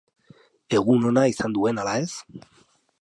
[0.77, 2.11] Egun ona izan duen ala ez?